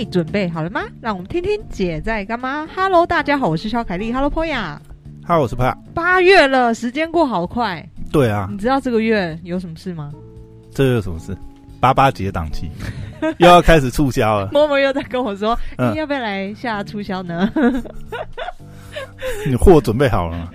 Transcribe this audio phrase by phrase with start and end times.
[0.00, 0.80] 嘿，准备好了吗？
[0.98, 2.66] 让我们听听姐在干嘛。
[2.74, 4.10] Hello，大家好，我是肖凯丽。
[4.10, 4.78] Hello，Poya。
[5.26, 5.76] Hello，我是 Poya。
[5.92, 7.86] 八月了，时间过好快。
[8.10, 10.10] 对啊，你知道这个月有什么事吗？
[10.72, 11.36] 这个有什么事？
[11.80, 12.70] 八八节档期
[13.36, 14.48] 又要开始促销了。
[14.52, 17.52] 默默又在跟我说：“你要不要来下促销呢？”
[19.46, 20.50] 你货准备好了吗？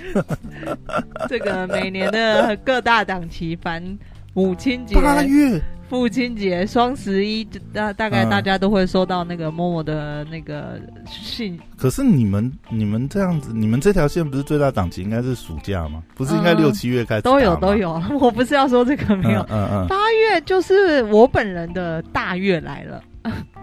[1.30, 3.96] 这个每年的各大档期，凡
[4.34, 5.62] 母亲节、八月。
[5.88, 11.60] 父亲节、双十一，大大概大家都会收到那个 Momo 的那个信。
[11.78, 16.02] 可是你们你们这样子，你们这条线不是最大档期应该是暑假吗？
[16.16, 17.22] 不是应该六七月开始？
[17.22, 19.42] 都有都有， 我不是要说这个没有。
[19.50, 19.88] 嗯嗯。
[19.88, 23.04] 八月就是我本人的大月来了。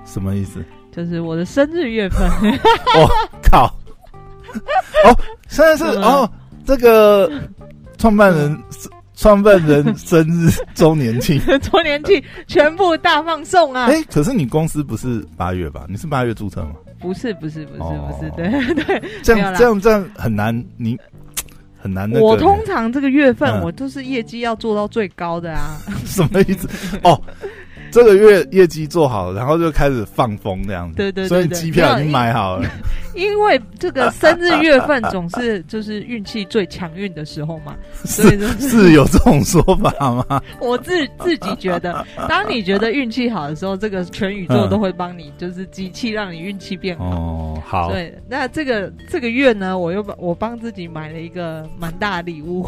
[0.05, 0.65] 什么意思？
[0.95, 2.31] 就是我的生日月份。
[2.97, 3.11] 我
[3.43, 3.67] 靠！
[5.05, 5.19] 哦，
[5.49, 6.31] 现在是 哦，
[6.65, 7.31] 这个
[7.99, 8.89] 创办人是。
[9.23, 13.87] 创办人 生日周年庆， 周年庆全部大放送啊！
[13.87, 15.87] 哎、欸，可是你公司不是八月吧？
[15.89, 16.73] 你是八月注册吗？
[16.99, 20.99] 不是，不是，不是，不是，对 对，这样这样这样很难，你
[21.81, 22.11] 很难。
[22.13, 25.79] 我通常这个月份我都是业绩要做到最高的啊！
[26.05, 26.69] 什么意思？
[27.05, 27.21] 哦。
[27.93, 30.97] 这个月业绩做好了，然后就开始放风这样子。
[30.97, 32.69] 对对对，所以机票已经买好了。
[33.15, 37.77] 因为这个生日月份总是就是运气最强运的时候嘛，
[38.07, 38.23] 是
[38.59, 40.43] 是有这种说法吗？
[40.59, 47.05] 我自自己觉得，当你觉得运气好的时候，这个全宇宙都会帮你，就是机器让你运气变好。
[47.05, 47.91] 哦，好。
[47.91, 52.67] 对，那这个这个月呢，我又把我帮自己买了一个蛮大的礼物。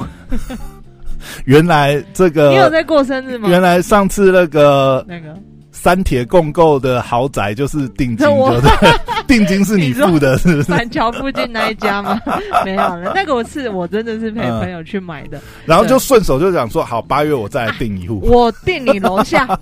[1.44, 3.48] 原来这个你有在过生日吗？
[3.48, 5.36] 原来上次那个那个
[5.70, 8.90] 三铁共购的豪宅就是定金，对不对？
[9.26, 10.70] 定金是你付的，是不是？
[10.70, 12.20] 板桥附近那一家吗？
[12.64, 19.46] 没有了，那个我是我真的是陪朋友去买的，然后就顺手就想说，好，八月我再来订一户，我订你楼下。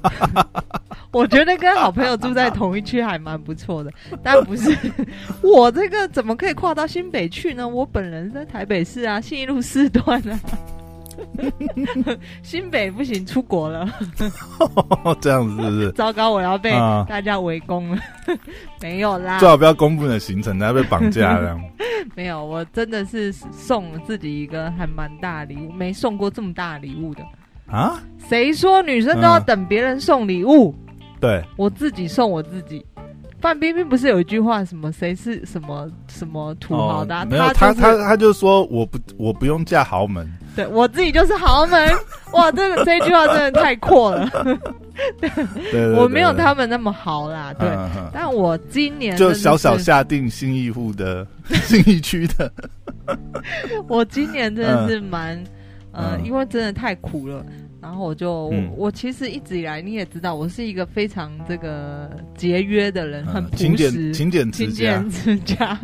[1.13, 3.91] 我觉得跟好朋友住在同一区还蛮不错的，
[4.23, 4.75] 但不是
[5.43, 7.69] 我这个怎么可以跨到新北去呢？
[7.69, 10.41] 我本人在台北市啊，信义路四段啊。
[12.43, 13.89] 新北不行，出国了。
[15.21, 15.93] 这样子是不是？
[15.93, 16.71] 糟糕，我要被
[17.09, 17.97] 大家围攻了。
[17.97, 18.03] 啊、
[18.81, 21.61] 没有啦，最好不要公布你的行程，要被绑架这样。
[22.15, 27.23] 没有，我真的是送了自己一个还蛮大的礼物，没送过这么大的礼物的
[27.67, 28.03] 啊！
[28.29, 30.75] 谁说女生都要等别人送礼物？
[31.21, 32.85] 对，我自己送我自己。
[33.41, 37.27] 范冰冰不是有一句话什么谁是什么什么土豪的？
[37.27, 41.91] 没有，他他他就说我不我不用嫁豪门，对我自己就是豪门。
[42.33, 44.31] 哇，这个这句话真的太阔了。
[45.71, 47.53] 对， 我没有他们那么豪啦。
[47.59, 47.69] 对，
[48.13, 51.27] 但我今年就小小下定新义户的
[51.65, 52.51] 新义区的。
[53.87, 55.43] 我今年真的是蛮
[55.93, 57.45] 呃，因为真的太苦了。
[57.83, 65.77] 然后我就、我其实一直以来你也知道，我是一个非常这个节约的人，很朴实、勤俭、勤俭持家。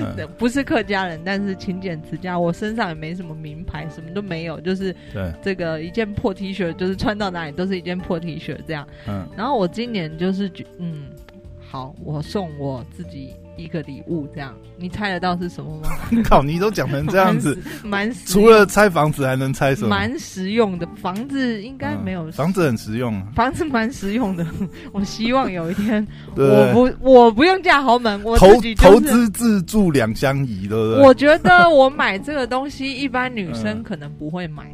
[0.00, 2.38] 嗯、 不是客家人，但是勤俭持家。
[2.38, 4.94] 我身上也没什么名牌，什么都没有，就是
[5.42, 8.86] 这个一件破 T 恤，就是穿到哪里都是一件破 T 恤这样。
[9.08, 11.06] 嗯，然后我今年就是觉嗯，
[11.60, 13.34] 好，我送我自己。
[13.56, 15.88] 一个礼物，这样你猜得到是什么吗？
[16.24, 19.88] 靠，你都讲成这样子，蛮除了猜房子还能猜什么？
[19.88, 24.46] 蛮实用的房子应该没有、嗯，房子很实用、啊，房子蛮实用的。
[24.92, 26.06] 我希望有一天，
[26.36, 31.02] 我不我不用嫁豪门，我投投资自住两相宜，对不对？
[31.04, 34.64] 我觉得我买这个东西，一般女生可能不会买。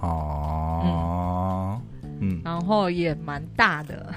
[0.00, 1.80] 哦，
[2.20, 4.12] 嗯，然后也蛮大的。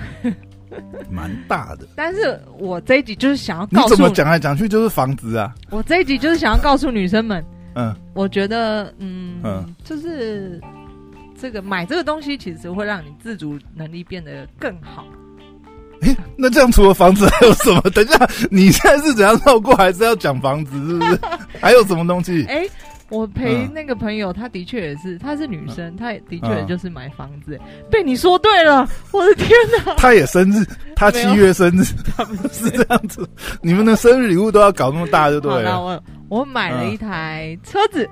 [1.09, 5.53] 蛮大的，但是我这一集就是想要告诉你怎么讲来讲去就是房子啊。
[5.69, 7.43] 我这一集就是想要告诉女生们，
[7.75, 10.59] 嗯，我觉得，嗯，嗯，就是
[11.39, 15.05] 这个买这个东西，其实会让你自主能力变得更好。
[16.01, 17.81] 欸，那这样除了房子还有什么？
[17.91, 20.71] 等一下，你现在是怎样绕过，还是要讲房子？
[20.77, 21.19] 是不是？
[21.61, 22.45] 还有什么东西？
[22.47, 22.67] 哎。
[23.09, 27.59] 我陪那个朋友，她的确也是，她是女生，她也的确就是买房子。
[27.89, 29.49] 被你说对了，我的天
[29.85, 29.93] 哪！
[29.95, 30.65] 她也生日，
[30.95, 31.83] 她七月生日，
[32.17, 33.27] 他们是这样子。
[33.61, 35.79] 你们的生日礼物都要搞那么大，就对了。
[35.81, 38.09] 我我买了一台车子，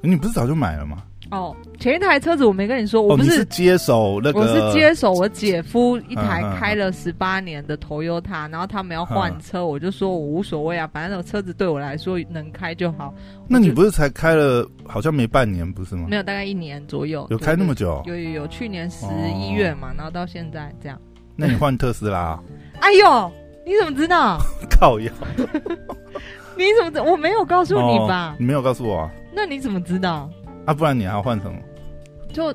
[0.00, 1.02] 你不是早就买了吗？
[1.34, 13.12] 哦，前一台车子我没跟你说，我不是，哦、是接手那个，我是接手我姐夫一台开了十八年的 Toyota，然后他们要换车，我就说我无所谓啊，反正那个车子对我来说能开就好。
[13.48, 16.06] 那你不是才开了好像没半年不是吗？
[16.08, 17.26] 没有，大概一年左右。
[17.30, 18.00] 有开那么久？
[18.06, 20.98] 有有有，去年十一月嘛，然后到现在这样。
[21.36, 22.40] 那你换特斯拉？
[22.80, 23.32] 哎呦，
[23.66, 24.38] 你怎么知道？
[24.70, 25.12] 靠呀！
[26.56, 27.00] 你怎么知？
[27.00, 28.36] 我没有告诉你吧？
[28.38, 29.10] 你没有告诉我啊？
[29.34, 30.30] 那你怎么知道？
[30.66, 31.56] 啊，不然你还要换什么？
[32.32, 32.54] 就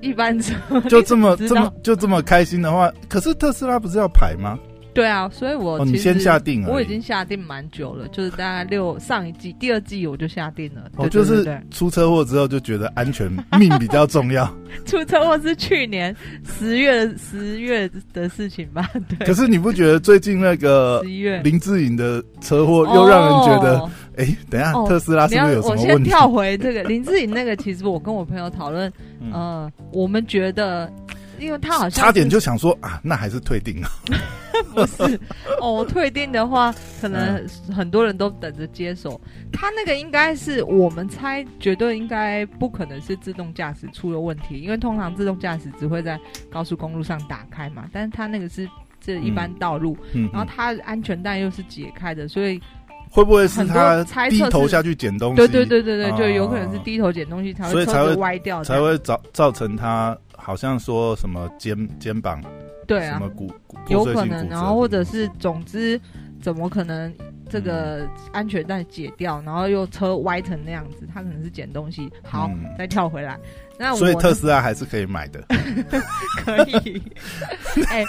[0.00, 0.54] 一般车，
[0.88, 4.58] 就这么这么就这么开心的话，可是特斯拉不是要排吗？
[4.94, 10.90] 对啊，所以我、哦、你先下定了，我已经下定蛮久了，就是大概六上一季第二季我就下定了。
[10.96, 13.30] 哦，就是出车祸之后就觉得安全
[13.60, 14.52] 命比较重要。
[14.86, 18.90] 出车祸是去年十月十月的事情吧？
[19.08, 19.24] 对。
[19.24, 23.88] 可是你不觉得最近那个十一月林志颖的车祸又让人觉得，
[24.18, 25.92] 哎、哦，等一下、哦、特斯拉是不是有什么问题？
[25.92, 30.92] 我先跳回这个林志颖那个，其实我跟我朋友讨论，嗯、呃，我们觉得。
[31.40, 33.88] 因为他好像差点就想说啊，那还是退订啊。
[34.74, 35.20] 不是
[35.62, 39.20] 哦，退订的话，可能很多人都等着接手。
[39.52, 46.18] 他那个应该是我们猜，绝对应该不可能是自动驾驶出了问题，因为通常自动驾驶只会在
[46.50, 47.84] 高速公路上打开嘛。
[47.92, 48.68] 但是他那个是
[49.00, 52.60] 这一般道路，嗯，然后他安全带又是解开的，所以
[53.10, 55.36] 会不会是他低头下去捡东西？
[55.36, 60.16] 对对对对对，就有可能是低头捡东西才会车会歪掉，才会造造成他。
[60.40, 62.42] 好像说什么肩肩膀，
[62.86, 66.00] 对啊，什么骨，骨有可能，然后或者是总之，
[66.40, 67.12] 怎么可能
[67.50, 71.06] 这个安全带解掉，嗯、然后又车歪成那样子？
[71.12, 72.10] 他可能是捡东西。
[72.22, 73.38] 好，嗯、再跳回来。
[73.78, 75.44] 那我所以特斯拉还是可以买的，
[76.42, 77.02] 可以。
[77.90, 78.06] 哎、欸，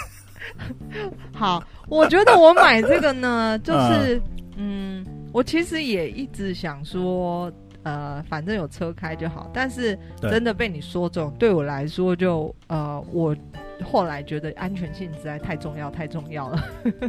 [1.34, 4.22] 好，我觉得我买这个呢，就是
[4.60, 7.50] 嗯，嗯，我其实也一直想说。
[7.82, 13.34] 呃，反正有车开就好，但是真的被你说中，对，对我来说就呃，我
[13.82, 16.62] 后来觉得安全性实在太重要，太重要了。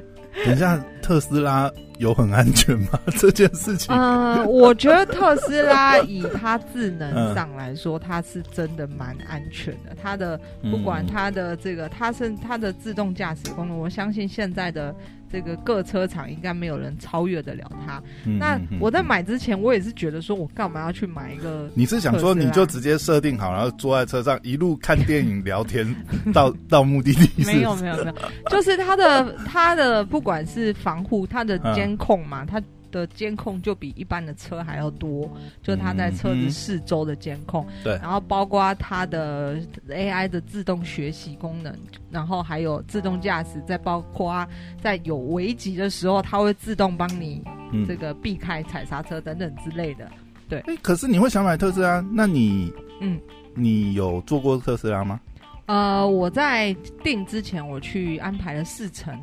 [0.46, 2.98] 等一下，特斯拉有很安全吗？
[3.20, 3.92] 这件事情？
[3.94, 9.94] 呃，我觉得特斯拉以它智能上来说，嗯、它是真的蛮安全的。
[10.02, 10.40] 它的
[10.72, 14.96] 不管它的这个，它是它的自动驾驶功能，我相信现在的。
[15.32, 18.02] 这个各车厂应该没有人超越得了它。
[18.26, 21.70] 嗯、那我在买之前，我也是觉得说，我干嘛要去买一个？
[21.74, 25.96] 你是想说，你就直接设定好，然后坐在车上一路看电影、聊天
[26.34, 27.44] 到到目的地？
[27.46, 28.14] 没有没有没有，
[28.50, 32.62] 就是它的它的不管是防护、它的监控嘛，它。
[32.92, 35.28] 的监控就比一般的车还要多，
[35.64, 39.58] 就它在车子四周的监控，对、嗯，然后包括它的
[39.90, 41.76] AI 的自动学习功能，
[42.12, 44.48] 然后还有自动驾驶，再包括
[44.82, 47.42] 在有危急的时候，它会自动帮你
[47.88, 50.12] 这个避开踩刹车等等之类的。
[50.48, 52.06] 对，哎，可是你会想买特斯拉？
[52.12, 53.20] 那你，嗯，
[53.56, 55.20] 你有坐过特斯拉吗？
[55.68, 59.18] 呃，我在订之前我去安排了试乘。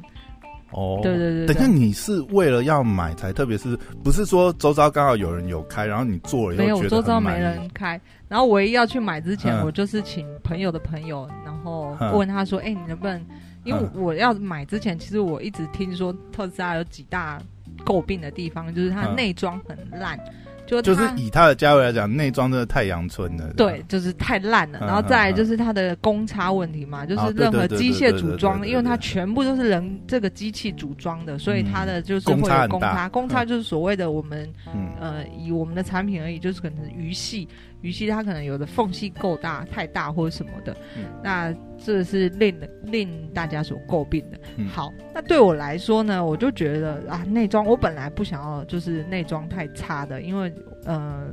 [0.71, 13.27] 哦，对对对，等下你是为了要买才，特别是不是说周遭刚好有人有开，然后你做了又觉得没有，周遭没人开，然后唯一要去买之前，嗯、我就是请朋友的朋友，然后问他说：“哎、嗯欸，你能不能？
[13.65, 17.41] 因为我要买之前，其实我一直听说特斯拉有几大
[17.85, 20.19] 诟病的地方，就是它内装很烂。
[20.19, 20.33] 嗯”
[20.69, 23.53] 就，就是以它的价位来讲，内装真的太阳春了。
[23.57, 24.79] 对，就是太烂了。
[24.81, 33.09] 然后再来就是它的公差问题嘛，就是任何机械组装，因为它全部都是人这个机器组装的，所以它的就是会有公差。
[33.09, 37.49] 公差，就是所谓的我们、嗯、呃，以我们的产品而已，就是可能鱼系。
[37.81, 41.55] 鱼系它可能有的缝隙够大，太大或者什么的，嗯、那
[41.85, 44.39] 这是令令大家所诟病的。
[44.57, 50.53] 嗯、好，那对我来说呢，我就觉得啊，内装我本来不想要，就是内装太差的，因为
[50.85, 51.27] 呃，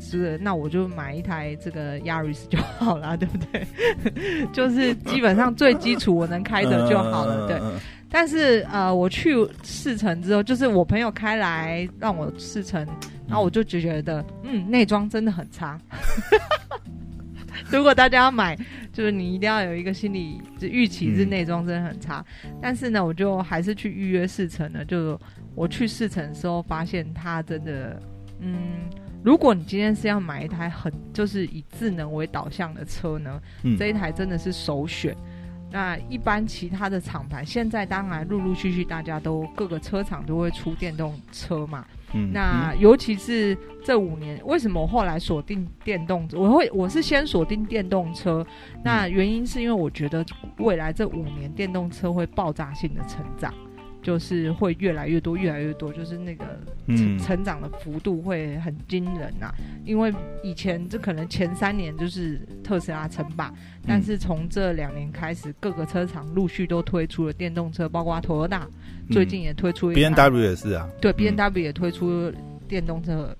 [0.00, 4.46] 是那我就买一台这个 Yaris 就好了， 对不对？
[4.52, 7.60] 就是基本上最基础我能开的就好了，对。
[8.12, 12.86] 但是呃，我去试乘之后，就是我朋友开来让我试乘。
[13.28, 15.78] 然后我就觉得，嗯，内装真的很差。
[17.70, 18.56] 如果大家要买，
[18.92, 22.24] 就是你一定要有一个心理就预期是内装真的很差。
[22.44, 24.84] 嗯、但是呢，我就还是去预约试乘了。
[24.84, 25.20] 就
[25.54, 28.00] 我去试乘的时候，发现它真的，
[28.40, 28.88] 嗯，
[29.22, 35.16] 如果你今天是要买一台很就是以智能为导向的车呢，嗯、这一台真的是首选。
[35.72, 41.86] 那一般其他的厂牌，现在当然陆陆续续大家都各个车厂都会出电动车嘛。
[42.12, 46.38] 嗯，那尤其是这五年，为什么我后来锁定电动车？
[46.38, 48.44] 我会我是先锁定电动车，
[48.84, 50.24] 那原因是因为我觉得
[50.58, 53.54] 未来这五年电动车会爆炸性的成长。
[54.02, 56.44] 就是会越来越多，越来越多，就是那个
[56.88, 59.54] 成成长的幅度会很惊人呐、啊。
[59.58, 68.62] 嗯、因为以前这可能前三年就是特斯拉称霸，嗯、但是从这两年开始，各个车厂陆续都推出了电动车，包括 Toyota
[69.10, 72.32] 最近也推出、嗯、，B N W 也是啊，对，B N W 也推出
[72.66, 73.36] 电动车。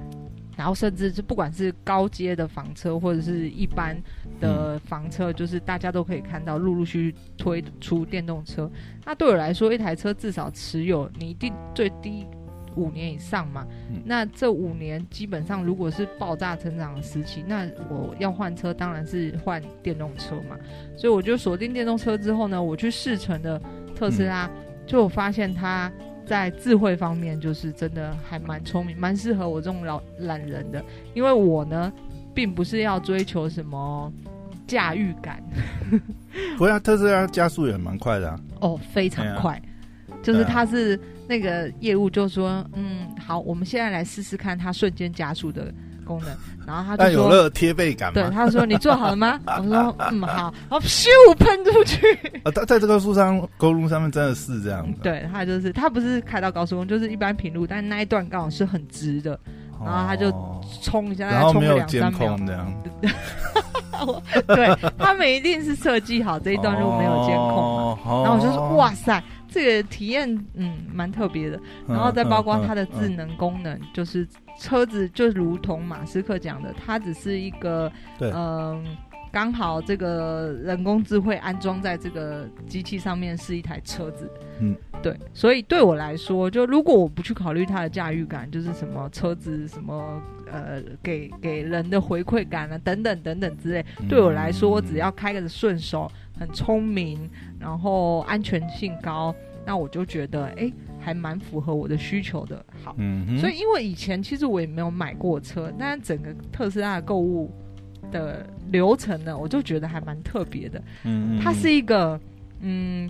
[0.61, 3.97] 然后甚至就不管是高阶的房车或者是一般
[4.43, 8.71] 的房车，嗯、就是大家都可以看到陆陆续续推出电动车。
[9.07, 12.27] 那对我来说，一台车至少持有你一定最低
[12.77, 13.67] 五年以上嘛。
[13.89, 20.59] 嗯、那这五年基本上如果是爆炸成长的时期，那我要换车当然是换电动车嘛。
[20.95, 23.59] 所以我就锁定电动车之后呢，我去试乘的
[23.97, 24.45] 特斯拉。
[24.47, 25.89] 嗯就我发现他
[26.31, 30.81] 在智慧方面就是真的还蛮聪明，蛮适合我这种老懒人的。
[31.13, 31.93] 因为我呢，
[32.33, 34.13] 并不是要追求什么
[34.65, 35.43] 驾驭感。
[36.57, 38.41] 不过特斯拉加速也蛮快的啊。
[38.61, 39.61] 哦，非常快，
[40.09, 40.97] 啊、就是他是
[41.27, 45.75] 那个业务就说，嗯，好，我们现在来试试看它瞬间加速的。
[46.11, 46.29] 功能，
[46.67, 49.39] 然后他就说有了贴背感，对，他说你做好了吗？
[49.47, 51.07] 我说嗯好，然后咻
[51.39, 52.01] 喷出去。
[52.43, 54.99] 啊，在在这个树上，公路上面真的是这样子。
[55.03, 59.39] 对，他就是他不是开到高速公路，就是一般平路，但那一段刚好是很直的，
[59.85, 60.33] 然后他就
[60.83, 63.15] 冲一下，然后没有监控这样子。
[64.47, 74.27] 对，他们一定是设计好这一段路没有监控，然后我就说哇塞，这个体验嗯蛮特别的，然后再包括它的智能功能，就是。
[74.59, 78.91] 车子就如同马斯克讲的，它只是一个，嗯对，
[79.33, 99.35] 刚、呃、好这个人工智慧安装在这个机器上面是一台车子，嗯，对，所以对我来说，就如果我不去考虑它的驾驭感，就是什么车子什么呃给给人的回馈感啊等等等等之类，嗯、对我来说，我只要开个顺手，很聪明，然后安全性高，
[99.65, 100.55] 那我就觉得哎。
[100.57, 100.73] 诶
[101.03, 107.51] 还蛮符合我的需求的，好，嗯，所以因为以前其实我也没有买过车，但整个特斯拉的购物
[108.11, 112.21] 的流程呢，我就觉得还蛮特别的，嗯哼，它是一个，
[112.61, 113.09] 嗯，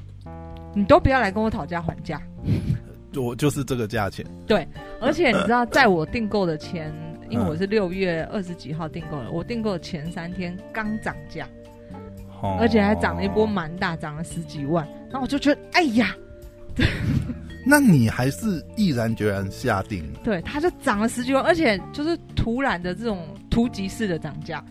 [0.75, 2.21] 你都不要来跟我讨价还价，
[3.16, 4.66] 我就是这个价钱，对，
[5.00, 6.92] 而且你知道，在我订购的前，
[7.28, 11.49] 因为我是六月二十几号订购的，我订购的前三天刚涨价，
[12.40, 16.14] 哦，而且还涨了一波蛮大，涨了十几万，然后我就觉得，哎呀。
[17.66, 20.02] 那你还是毅然决然下定？
[20.25, 24.64] 对，它就涨了十几万，而且就是突然的这种突击式的涨价，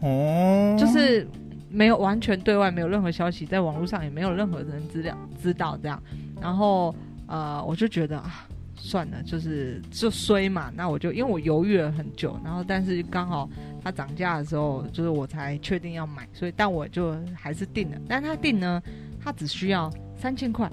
[0.00, 1.26] 哦，就是
[1.70, 6.02] 没有完全对外没有任何消息，在网络上也没有任何人资料知道这样，
[6.40, 6.94] 然后
[7.26, 13.48] 呃，我就觉得啊，算了，就是就衰嘛，那我就因为我犹豫了很久，然后但是刚好
[13.82, 18.82] 它涨价的时候，就是我才确定要买，所以但我就还是定了，但他定呢，
[19.22, 20.70] 他只需要三千块。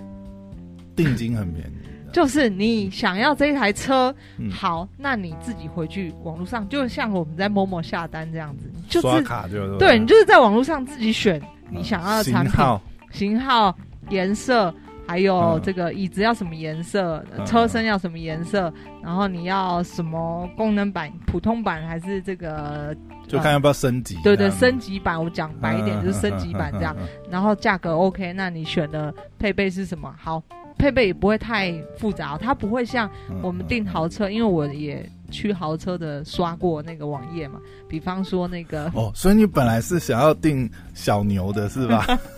[0.96, 1.74] 定金很便宜，
[2.12, 13.78] 就是你想要这一台车，嗯、好，那你自己回去网络上，就像我们在某某下单这样子，就是、刷卡就对，你就是在网络上自己选你想要的产品、型号、型号、
[14.10, 14.74] 颜色，
[15.06, 18.74] 还有这个椅子要什么颜色，嗯、车身要什么颜色，
[19.04, 22.96] 然后你要什么功能版，普通版还是这个？
[23.28, 24.16] 就看要不要升级。
[24.24, 26.96] 对对，升级版，我讲白一点就是升级版这样，
[27.30, 30.14] 然后价格 OK，那你选的配备是什么？
[30.18, 30.42] 好。
[30.78, 33.10] 配备也不会太复杂，它不会像
[33.42, 37.60] 我们订豪车，嗯、因为我也去豪车的刷过那个网页嘛。
[37.90, 42.06] 比方说那个哦，所以你本来是想要订小牛的是吧？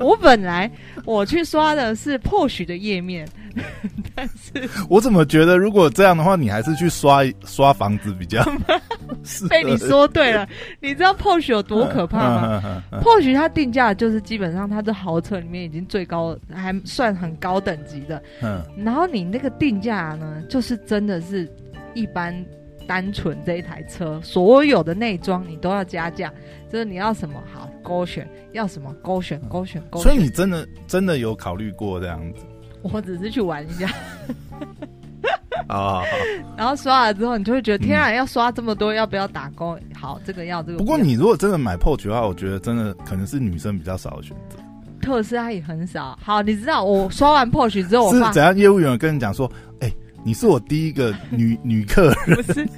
[0.04, 0.70] 我本来
[1.04, 3.28] 我去刷的是 Porsche 的页面，
[4.16, 8.42] 但是我怎么觉得如果这样的话，你还是去刷刷房子比较
[9.24, 10.48] 是被你说对了。
[10.80, 18.22] 你知道 Porsche 有多可怕吗？Porsche 它定价就是基本上它的豪车里面已经最高，还算很高等级的。
[18.42, 21.46] 嗯，然后你那个定价呢，就是真的是
[21.94, 22.34] 一般。
[22.86, 26.32] 单纯这一台车，所有的内装你都要加价，
[26.72, 30.10] 就是你要什么好勾选，要什么勾选勾选勾选。
[30.10, 32.42] 所以你真的真的有考虑过这样子？
[32.82, 33.88] 我只是去玩一下。
[35.68, 36.06] 好 好好。
[36.56, 39.78] 然后刷了之后，你就会觉得天啊，要刷这么多，要不要打勾？
[39.94, 40.78] 好，这个要这个。
[40.78, 44.56] 不过你如果真的买 Porsche 的话，我觉得真的可能是女生比较少的选择。
[45.02, 46.18] 特斯拉也很少。
[46.22, 48.56] 好，你知道我刷完 Porsche 之后我，是怎样？
[48.56, 49.96] 业务员跟你讲说，哎、欸。
[50.22, 52.36] 你是我第一个女 女客人。
[52.36, 52.68] 不是，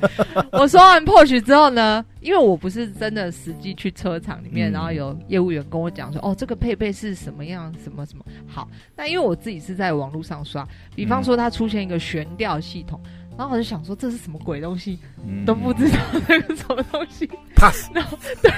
[0.53, 8.69] 我说完 Porsche 之后呢，因为我不是真的实际去车厂里面，嗯、然后有业务员跟我讲说，哦，这个配备是什么样，什么什么好。
[8.97, 13.01] 那因为我自己是在网络上刷，比方说它出现一个悬吊系统。
[13.05, 15.97] 嗯然后我就想说，这是什么鬼东西，嗯、都不知道
[16.29, 17.27] 那个什么东西。
[17.57, 17.89] pass。
[17.95, 18.53] 然后对，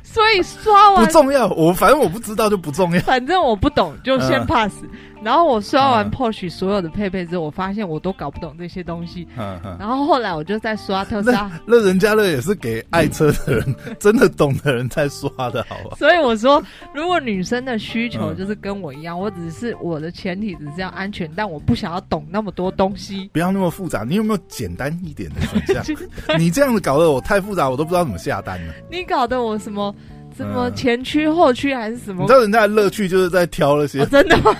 [0.00, 3.00] 所以刷完不重要，我反正我不知道就不重要。
[3.00, 4.72] 反正我不懂，就先 pass。
[4.84, 4.90] 嗯、
[5.24, 9.26] 然后我刷完 Porsche 所有的配备之后，我发现我都搞不懂这些东西。
[9.36, 11.50] 嗯嗯、然后后来我就在刷特斯拉。
[11.66, 15.96] 那人家那也是给爱车的人，真的懂的人在刷的，好吧？
[15.98, 16.62] 所以我说，
[16.94, 23.28] 如果女生的需求就是跟我一样，嗯、我只是我的前提只是要安全，但我不想要懂那么多东西。
[23.32, 23.64] 不要那么。
[23.64, 25.82] 那么复杂，你有没有简单一点的选项？
[26.38, 28.74] 你这样子搞得我太复杂，我都不知道怎么下单了。
[28.90, 29.94] 你搞得我什么
[30.36, 32.20] 什么前驱后驱还是什么？
[32.20, 34.02] 你知道人家的乐趣就是在挑那些？
[34.02, 34.54] 哦、真的吗？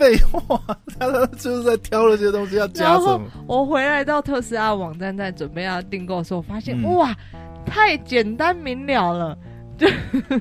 [0.00, 0.58] 废话，
[0.98, 3.20] 他就是在挑了些东西要加 什么？
[3.46, 7.14] 我回来到特斯拉网站，在准备要订购的时候，我发现、嗯、哇，
[7.66, 9.38] 太简单明了了，
[9.76, 9.86] 就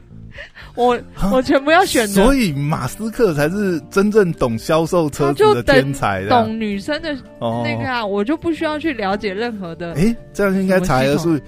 [0.75, 0.98] 我
[1.34, 2.13] 我全部要选的。
[2.13, 9.94] 所以马斯克才是真正懂销售车子的天才的，懂女生的那个啊，我就不需要去了解任何的。
[9.96, 11.42] 哎，这样应该查的是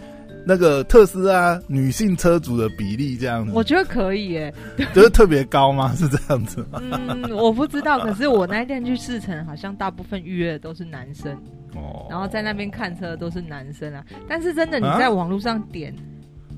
[0.45, 3.51] 那个特斯拉女性车主的比例这样子。
[3.53, 4.53] 我觉得可以耶，
[4.93, 5.93] 就是特别高吗？
[5.95, 6.79] 是这样子吗？
[6.81, 7.99] 嗯，我不知道。
[7.99, 11.33] 可是我那一天去试乘，好像大部分预约的都是男生
[11.75, 14.03] 哦，然后在那边看车的都是男生啊。
[14.27, 15.93] 但是真的你在网络上点。
[15.93, 16.09] 啊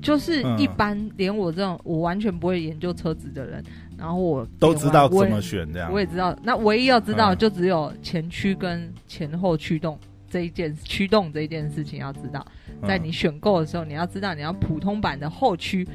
[0.02, 3.64] 就是一般，连我这种我完全不会研究车子的人，
[3.96, 5.90] 然后我都知道怎么选这样。
[5.90, 9.98] 我也知道，那唯一要知道就只有前驱跟前后驱动
[10.34, 12.44] 这一件驱动这一件事情要知道。
[12.88, 15.86] 在你选购的时候，你要知道你要普通版的后驱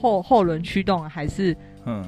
[0.00, 1.56] 后后轮驱动还是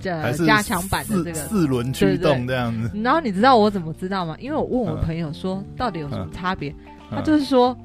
[0.01, 2.91] 这加强版的这个四轮驱动这样子。
[3.01, 4.37] 然后你知道我怎么知道吗？
[4.41, 6.75] 因为我问我朋友说到底有什么差别，
[7.11, 7.79] 他就是说。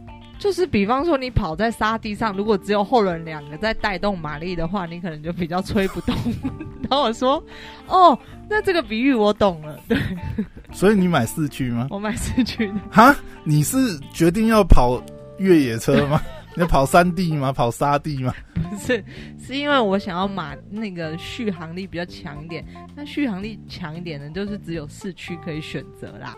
[0.44, 6.14] 就是比方说，你跑在沙地上，如果只有后轮两个在带动马力的话，你可能就比较吹不动。
[6.84, 7.42] 然后我说
[7.88, 8.20] ：“哦，
[8.50, 9.98] 那这个比喻我懂了。”对。
[10.74, 11.88] 所以你买四驱吗？
[11.92, 12.74] 我买四驱的。
[12.92, 13.16] 哈？
[13.46, 15.02] 你是决定要跑
[15.38, 16.22] 越野车吗？
[16.58, 17.54] 你要跑山地吗？
[17.54, 18.34] 跑沙地吗？
[18.70, 19.02] 不是，
[19.42, 22.66] 是因为我想要马那个续航力比较强一点。
[22.94, 26.36] 那续航力强一点的，就是只有四驱可以选择啦。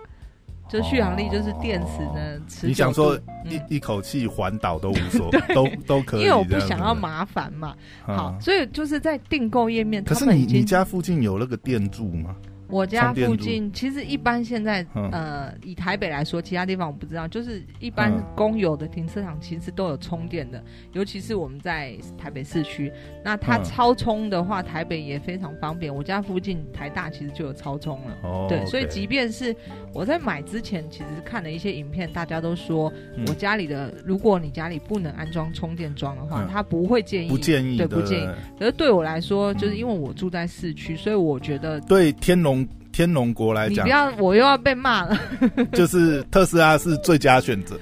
[0.68, 7.76] 就续航力就是电池呢，你想说一一口气环岛都无所， 都都可以，因为我不想要麻烦嘛。
[8.06, 12.36] 好，所以就是在订购页面，可是你你家附近有那个电柱吗？
[12.68, 17.28] 我家附近其实一般现在呃，以台北来说，其他地方我不知道。
[17.28, 22.92] 就是一般公有的停车场其实都有充电的，尤其是我们在台北市区，
[23.24, 25.94] 那它超充的话，台北也非常方便。
[25.94, 28.18] 我家附近台大其实就有超充了。
[28.24, 29.56] 哦，对，所以即便是
[29.94, 32.92] 我在买之前，其实看了一些影片，大家都说
[33.28, 38.28] 我家里的，如果你家里不能安装充电桩的话，他不会建议，不建议，对，不建议。
[38.58, 42.65] 可是对我来说，就是因为我住在市区，所以我觉得对天龙。
[42.96, 45.20] 天龙国来讲，你不要，我又要被骂了。
[45.74, 47.78] 就是特斯拉是最佳选择，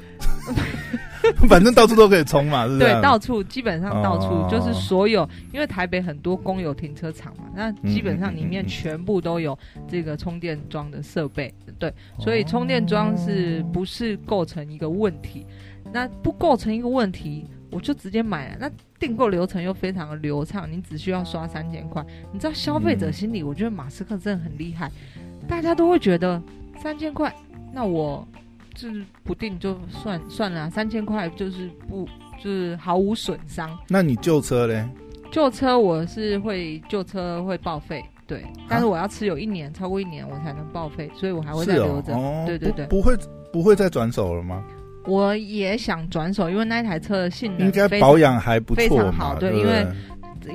[1.48, 2.80] 反正到处都可以充嘛，是不是？
[2.80, 9.56] 对，到处基本上到处就是所有，因为台北很多公有停车场嘛，那基本上里面全部都有
[9.88, 15.46] 这个充电桩的设备，对，所以充电桩是不是构成一个问题？
[15.94, 17.46] 那不构成一个问题。
[17.74, 22.06] 我就直接买了，那订购流程又非常的流畅，你只需要刷三千块。
[22.32, 24.92] 你知道消费者心里，我觉得马斯克真的很厉害，
[25.48, 26.42] 大家都会觉得
[26.82, 27.34] 三千块，
[27.74, 28.28] 那我
[28.74, 32.08] 就是不定就算算了，三千块就是不
[32.42, 33.76] 就是毫无损伤。
[33.88, 34.88] 那你旧车嘞？
[35.32, 42.14] 旧车我是会旧车会报废，对，但是我要持有一年，超过一年我才能报废，所以我还会再留着。
[42.14, 43.18] 哦、对对对，不，不会
[43.52, 44.64] 不会再转手了吗？
[45.06, 49.36] 我也想转手，因为那台车的性能应该保养还不错，非常好。
[49.36, 49.86] 对，因为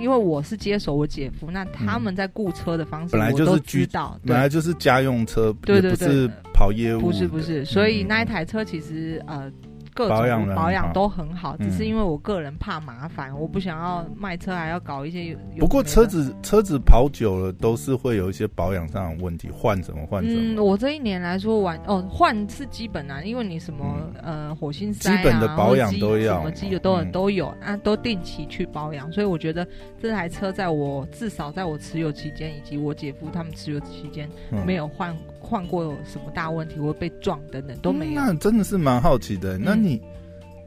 [0.00, 4.18] 因为我是接手我姐夫，那他们在雇车的方式本来就是知道。
[4.26, 7.00] 本来就是家用车，对对对，不是跑业务。
[7.00, 9.50] 不是不是，所以那一台车其实呃。
[9.98, 15.36] 各种保养保养都很好，只是因为我个人怕麻烦，我不想要卖车还要搞一些。
[15.58, 20.54] 不过车子车子跑久了都是会有一些保养上的问题，换什么换什么。
[20.54, 23.84] 嗯，我这一年来说完哦，换是基本啊，因为你什么
[24.22, 29.10] 呃火星塞啊，基本的保养都要，什么机油都都有啊，都定期去保养。
[29.10, 29.66] 所以我觉得
[30.00, 34.30] 这台车在我至少在我持有期间，以及我姐夫他们持有期间，
[34.64, 35.12] 没有换。
[35.40, 38.14] 换过有什么大问题，或被撞等等都没有。
[38.14, 39.56] 那真的是蛮好奇的。
[39.58, 40.00] 那你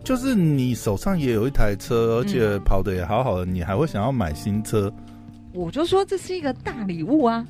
[0.04, 4.92] 就是你手上也有一台车，而且跑的也好好的，你还会想要买新车？
[5.54, 7.46] 我就说这是一个大礼物啊！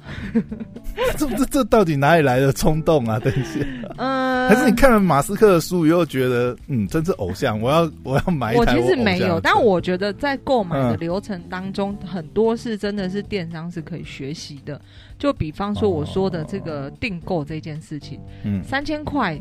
[1.18, 3.20] 这这这到底哪里来的冲动啊？
[3.20, 3.60] 等一下，
[3.98, 8.78] 嗯，还是你看了马斯克的书以后觉得，嗯，真是偶像，我要我要买一台我。
[8.78, 14.82] 我其实没有，但我觉得在购买的流程当中，嗯、很多是真的是电商是可以学习的。
[15.20, 19.40] 就比方说我说的这个订购这件事情，嗯，三千块，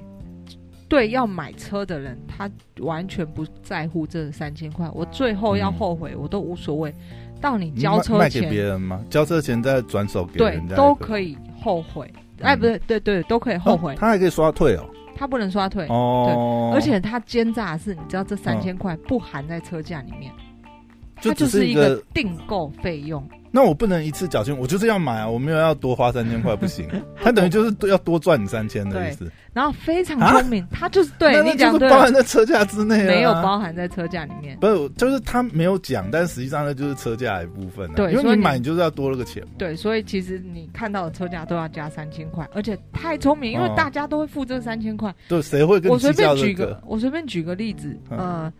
[0.88, 6.94] 对要买车的人，他完全不在乎这三千块，我最后要后悔，我都无所谓。
[7.40, 9.00] 到你交车钱卖给别人吗？
[9.08, 12.12] 交车钱再转手给人家，对，都可以后悔。
[12.40, 13.94] 哎，不对，对对，都可以后悔。
[13.96, 16.70] 他还可以刷退哦，他不能刷退哦。
[16.72, 20.32] 对，而且他奸诈的是，你知道这三千块不含在车价里面，
[21.16, 23.22] 它就是一个订购费用。
[23.52, 25.28] 那我不能一次缴清，我就是要买啊！
[25.28, 26.88] 我没有要多花三千块，不行。
[27.20, 29.30] 他等于就是要多赚你三千的意思。
[29.52, 34.56] 然后非常聪明，他就是对你讲，包含在车价之内，没有包含在车价里面。
[34.60, 37.90] 不是，就是他没有讲，但实际上那就是车价一部分。
[37.94, 39.42] 对，因为你买你就是要多了个钱。
[39.58, 45.12] 对，所以其实你看到的车价都要加三千块，而且太聪明，因为大家都会付这三千块。
[45.28, 45.90] 对，谁会跟？
[45.90, 48.52] 我随便举个，我随便举个例子，呃。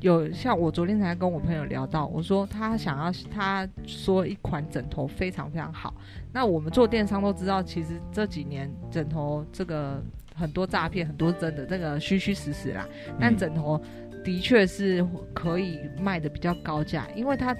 [0.00, 5.94] 有像我昨天才跟我朋友聊到，我说他想要，他说一款枕头非常非常好。
[6.32, 10.02] 那我们做电商都知道，其实这几年枕头这个
[10.34, 12.86] 很多诈骗，很多真的这个虚虚实实啦。
[13.18, 13.80] 但枕头
[14.22, 17.56] 的确是可以卖的比较高价，因为它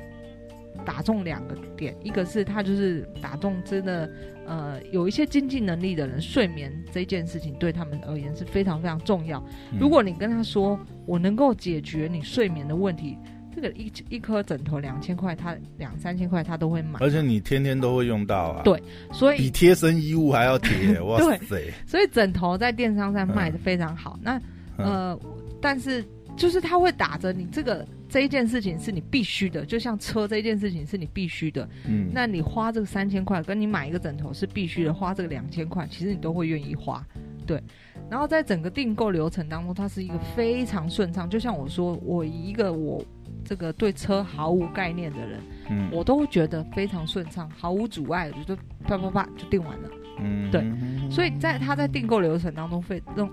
[0.87, 4.11] 打中两个点，一个是他就是打中真的。
[4.49, 9.44] 呃，有一些经济能力的人，睡眠这件事情对他们而言是非常非常重要。
[9.72, 13.18] 嗯、如果你跟他说，我能够解决你睡眠的问题，
[13.53, 17.01] 这个一一颗枕头两千块，他两三千块他都会买。
[17.01, 18.62] 而且你天天都会用到啊。
[18.62, 21.68] 对，所以比贴身衣物还要贴，哇塞！
[21.85, 24.16] 所以枕头在电商上卖的非常好。
[24.22, 24.40] 嗯、
[24.77, 26.05] 那呃，嗯、但是
[26.37, 27.85] 就是他会打着你这个。
[28.09, 31.69] 这一件事情是你必须的，就像车这一件事情是你必须的。
[31.88, 37.05] 嗯，那你花这个三千块，跟你买一个枕头是必须的，花这个两千块，其实你都会愿意花。
[37.45, 37.62] 对，
[38.11, 41.29] 然后在整个订购流程当中，它是一个非常顺畅。
[41.29, 43.05] 就像我说，我一个我
[43.45, 45.40] 这个对车毫无概念的人，
[45.71, 49.90] 嗯，我都会觉得非常顺畅，毫无阻碍，我就啪啪啪就订完了。
[50.21, 50.64] 嗯，对，
[51.11, 53.29] 所以在他在订购流程当中会让。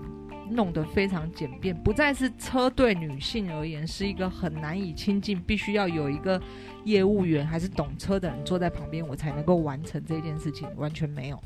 [0.50, 6.40] 弄得非常简便，不再是车对女性而言是一个很难以亲近，必须要有一个
[6.84, 11.40] 业务员还是懂车的人坐在旁边，我才能够完成这件事情，完全没有。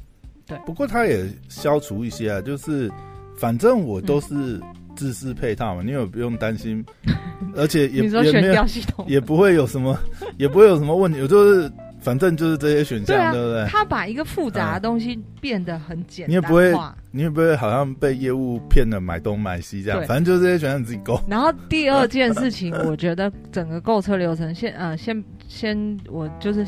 [0.47, 2.91] 对，不过他也消除一些啊，就是
[3.37, 4.61] 反正我都是
[4.97, 6.85] 自适配套嘛，嗯、你也不用担心，
[7.55, 9.99] 而且也你说悬吊系统也，也不会有什么，
[10.37, 11.71] 也不会有什么问题，我就是。
[12.01, 13.67] 反正就是这些选项，对，啊、对不对？
[13.69, 16.73] 他把一个复杂的东西变得很简单，你也不会，
[17.11, 20.01] 你也不会好像被业务骗了买东买西这样。
[20.01, 21.21] 对反正就是这些选项你自己勾。
[21.29, 26.65] 然后第二件事情， 我觉得整个购车流程先呃先先我就是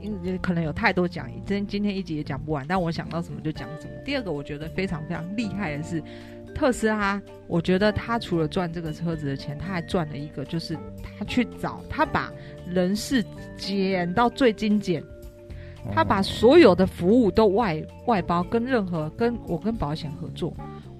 [0.00, 3.92] 因为可能有太多讲，今今天一集也讲不完，但我想到什么就讲什么。
[4.04, 6.02] 第二个我觉得非常非常厉害的是。
[6.54, 10.76] 特斯拉，我觉得他除了赚这个车子的钱，他还赚了一个，就是
[11.18, 12.32] 他去找，他把
[12.66, 13.24] 人事
[13.56, 15.02] 减到最精简，
[15.92, 20.52] 他把所有的服务都外外包，跟任何跟我跟保险合作，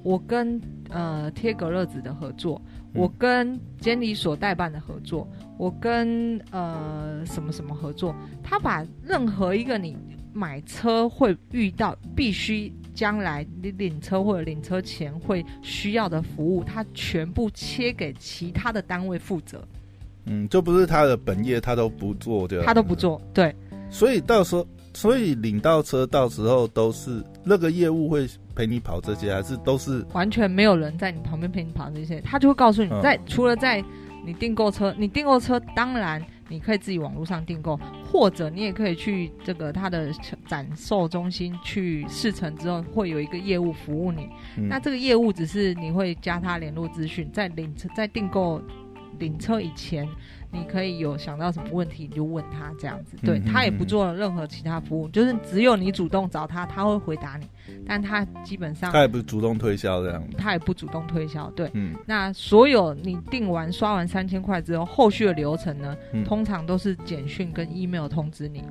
[0.02, 2.60] 我跟呃贴隔热纸的合作，
[2.94, 9.96] 我跟监理所代办的合作，我跟呃什么什么合作，他把任何一个你
[10.32, 12.72] 买车会遇到必须。
[12.98, 19.62] 将来你领车或者领车前会需要的服务，他全部切给其他的单位负责。
[20.24, 22.64] 嗯，这不是他的本业，他都不做，对吧？
[22.66, 23.54] 他都不做，对。
[23.88, 32.20] 所以到时候，所以领到车到时候都是那个业务会陪你跑这些，还是都是完全没有人在你旁边陪你跑这些？
[32.22, 33.80] 他就会告诉你，在、嗯、除了在
[34.26, 36.20] 你订购车，你订购车当然。
[36.48, 37.78] 你可以自己网络上订购，
[38.10, 40.10] 或者你也可以去这个它的
[40.46, 44.28] 展售中心去试乘之后，会有一个业务服务你。
[44.56, 48.60] 嗯、那这个业务只是你会加他联络资讯，在领车在订购
[49.18, 50.08] 领车以前。
[50.50, 57.46] 你可以有想到什么问题，你就问他这样子，对，他也不做任何其他服务，就是只有你主动找他，他会回答你，
[57.86, 68.62] 但他基本上他也不主动推销这样，他也不主动推销，对，嗯，那所有你订完刷完三千块之后，后续的流程呢，嗯、通常都是简讯跟 email 通知你，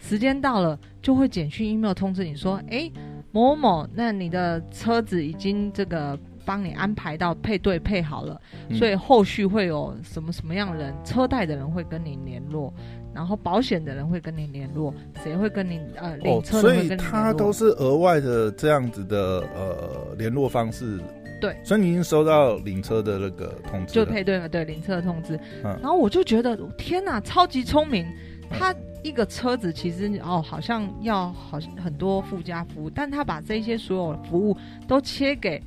[0.00, 2.90] 时间到了就会简讯 email 通知你说，哎、
[3.30, 6.18] 某某，那你的车子已经这个。
[6.44, 12.72] 帮你安排到配对配好了，嗯、所以后续会有什么什么样的人，车贷的人会跟你联络，
[13.14, 16.60] 然后保险的人会跟你联络，谁会跟你呃领车？
[16.60, 21.00] 所以他都是额外的这样子的呃联络方式。
[21.40, 25.36] 对，所以你已经收到领车的那个通知，就配对了，对领车的通知。
[25.62, 28.06] 嗯、然后我就觉得天哪，超级聪明！
[28.50, 35.62] 他一个车子其实哦，好像要好像很多附加服务，但他把这些所有服务都切给。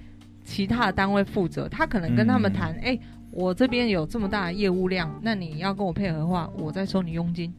[0.47, 7.53] 其他的单位负责，他可能跟他们谈，哎、嗯欸，我这边有这么大的业务量，那你要跟我配合的话，我再收你佣金。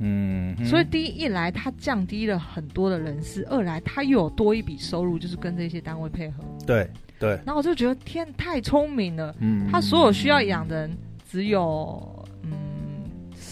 [0.00, 6.42] 嗯，所以第一一来，他降低了很多的人事；二来，他又有多一笔收入，就是跟这些单位配合。
[6.66, 7.38] 对对。
[7.46, 9.32] 然后我就觉得天太聪明了。
[9.38, 9.68] 嗯。
[9.70, 10.98] 他所有需要养的人
[11.30, 12.13] 只有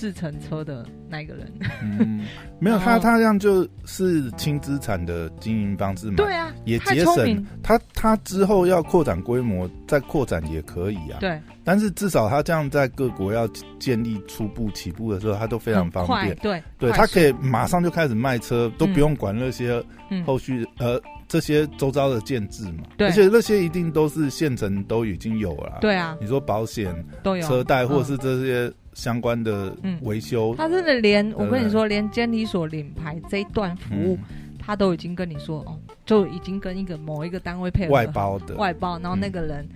[0.03, 0.85] 嗯试乘车的。
[1.09, 1.53] 那一个人？
[1.83, 2.27] 嗯，
[2.59, 6.15] 没有他，他这样就是轻资产的经营方式嘛。
[6.17, 7.47] 对啊，也节省。
[7.63, 11.19] 他他之后要扩展规模，再扩展也可以啊。
[11.21, 11.39] 对。
[11.63, 13.47] 但是至少他这样在各国要
[13.79, 16.35] 建立初步起步的时候，他都非常方便。
[16.37, 16.61] 对。
[16.79, 19.85] 对，他可以马上就开始卖车，都不用管那些
[20.27, 22.85] 后续呃这些周遭的建制嘛。
[22.97, 23.09] 对。
[23.09, 25.79] 而且那些一定都是现成都已经有了。
[25.83, 26.17] 对啊。
[26.21, 28.73] 你说保险都有，车贷或者是这些。
[28.95, 34.19] 相关的维修，他真的连我跟你说，连监理所领牌这一段服务，
[34.59, 38.55] 他都已经跟你说哦，就已经跟一个某一个单位配合外包的。
[38.57, 39.67] 外包，然后那个人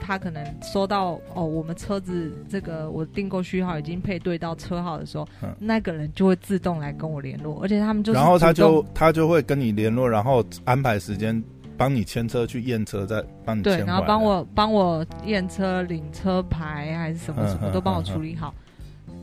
[0.00, 11.42] 他可能收到哦，我们车子这个我订购序号已经配对到车号的时候，嗯、那个人就会自动来跟我联络，而且他们就是然后他就他就会跟你联络，然后安排时间
[11.76, 18.48] 帮你牵车去验车，再帮你对，然后帮我帮我验车、领车牌还是什么什么，都帮我处理好。
[18.48, 18.63] 嗯嗯嗯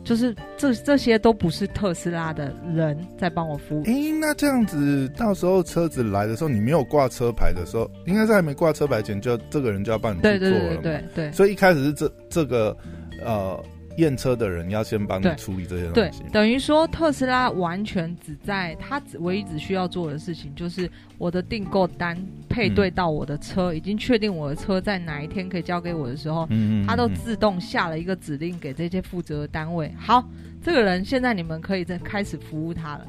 [0.04, 3.82] 就是这这些都不是特斯拉的人在帮我服务。
[3.86, 10.38] 哎、欸，那这样子，到时候车子来的时候，你没有挂车牌的时候，应该是还没挂车牌前，就这个人就要帮你去做了。
[10.38, 11.32] 对对对，对。
[11.32, 12.76] 所以一开始是这这个
[13.24, 13.62] 呃。
[13.96, 22.16] 验车的人要先帮你处理这些东西，等于说特斯拉完全只在他只唯一只需要做的事情，就是我的订购单
[22.48, 29.92] 配对到我的车，嗯、已经确定我的车在哪一天可以交给我的时候，嗯，他都自动下了一个指令给这些负责的单位。
[29.98, 30.26] 好，
[30.62, 33.06] 这个人现在你们可以再开始服务他了。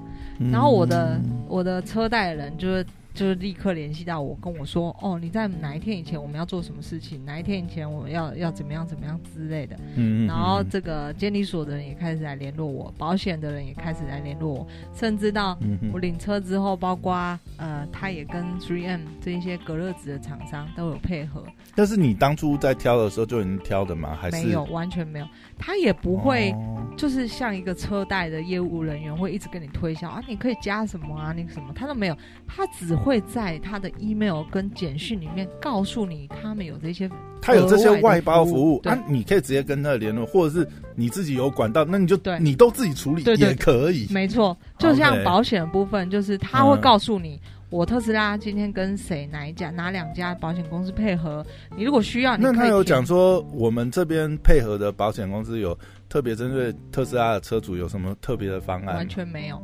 [0.51, 2.85] 然后我的我的车贷的人就是。
[3.13, 7.23] 就是立刻联系到我，跟我说哦，你在哪一天以前我们要做什么事情？
[7.25, 9.75] 哪一天以前我们要要怎么样怎么样之类的。
[9.95, 15.57] 嗯，嗯，嗯，然后这个监理所的人也开始来联络我，保险的人也开始来联络我，甚至到
[15.91, 17.13] 我领车之后，包括
[17.57, 21.45] 呃，他也跟 3M 这一些隔热纸的厂商都有配合。
[21.75, 24.17] 但是你当初在挑的时候就已经挑的吗？
[24.19, 25.27] 还是没有，完全没有。
[25.57, 26.53] 他也不会，
[26.97, 32.17] 就是像一个车贷的业务人员会一直跟你推销啊，你可以加什么啊，那个什么，他都没有。
[32.47, 37.09] 他只会在他的 email 跟简讯里面告诉你，他们有这些，
[37.41, 44.07] 他有这些外包服务，啊，你可以直接跟他联络，或者是你自己有管道，那你就对，你都自己处理也可以。
[44.09, 47.39] 没错，就像保险的部分，就是他会告诉你。
[47.69, 51.43] 我特斯拉今天跟谁哪一家哪两家保险公司配合？
[51.75, 55.75] 你如果需要，那他有讲说我们这边配合的保险公司有
[56.07, 58.97] 特别针对特斯拉的车主有什么特别的方案？
[58.97, 59.59] 完全没有。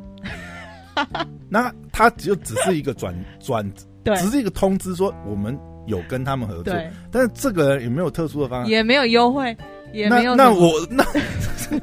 [1.48, 3.72] 那他就只是一个转转，
[4.04, 6.74] 只是一个通知说我们有跟他们合作，
[7.10, 8.68] 但是这个人有没有特殊的方案？
[8.68, 9.56] 也没有优惠，
[9.92, 10.34] 也没有。
[10.36, 11.04] 那我那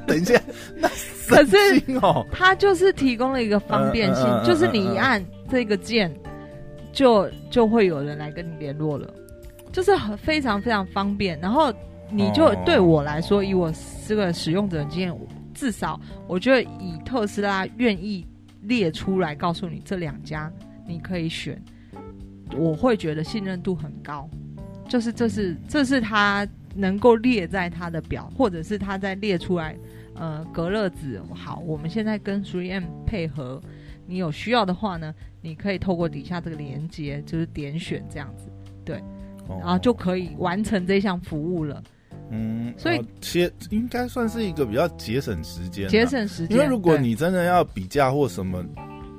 [0.05, 0.39] 等一下，
[0.75, 0.87] 那
[1.27, 1.57] 可是
[2.01, 5.23] 哦，他就是提供了一个方便性，就是你一按。
[5.49, 6.13] 这个键，
[6.91, 9.07] 就就会有人来跟你联络了，
[9.71, 11.39] 就是很非常非常方便。
[11.39, 11.73] 然后
[12.11, 13.71] 你就对我来说，以我
[14.05, 15.17] 这个使用者的经验，
[15.53, 18.27] 至少我觉得以特斯拉愿意
[18.63, 20.51] 列出来告诉你这两家
[20.85, 21.61] 你可以选，
[22.55, 24.29] 我会觉得信任度很高。
[24.87, 29.75] 就是这是这是他能够列在他的表，或者是他在列出来，
[30.15, 33.61] 呃，隔热纸好，我们现在跟 3M 配合。
[34.09, 38.49] 你有需要的话呢，你可以透过底下这个连接，就是点选这样子，
[38.85, 38.99] 对，
[39.49, 41.83] 哦、然后就可以完成这项服务了。
[42.31, 46.57] 嗯，所以其实应该算是一个比较节省时间，节省时间。
[46.57, 48.63] 因为如果你真的要比价或什么，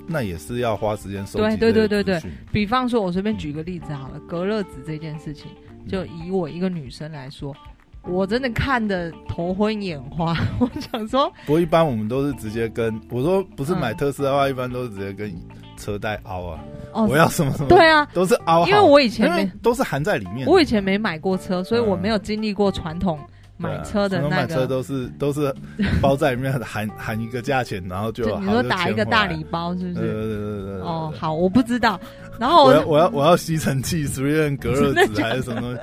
[0.07, 1.57] 那也是要花时间收集。
[1.57, 5.51] 对对对对对，比方说，我随便举个例子好了，隔热纸这件事情，
[5.87, 7.55] 就以我一个女生来说。
[8.03, 15.33] 我真的看的头昏眼花， 我想说，不过一般我们都是直接跟我说，不是买特斯拉的话，一般都是直接跟
[15.77, 16.61] 车贷凹啊。
[16.93, 17.69] 哦，我要什么什么？
[17.69, 18.67] 对啊，都是凹。
[18.67, 20.47] 因为我以前没都是含在里面。
[20.49, 23.19] 我以前没买过车，所以我没有经历过传统
[23.59, 24.31] 买车的那个。
[24.31, 25.55] 买车都是都是
[26.01, 29.95] 包在里面含 含一个价钱，然后就你说打一个大礼包是不是？
[29.95, 30.81] 对对对对。
[30.81, 32.01] 哦，好，我不知道。
[32.41, 35.77] 然后我要我要我要吸尘器、实验隔热纸 还是什么？